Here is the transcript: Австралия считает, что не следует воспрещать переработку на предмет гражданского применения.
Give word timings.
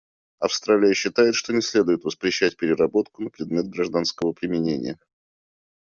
Австралия 0.39 0.95
считает, 0.95 1.35
что 1.35 1.53
не 1.53 1.61
следует 1.61 2.03
воспрещать 2.03 2.57
переработку 2.57 3.21
на 3.21 3.29
предмет 3.29 3.69
гражданского 3.69 4.33
применения. 4.33 4.97